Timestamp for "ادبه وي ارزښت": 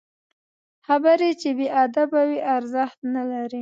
1.83-2.99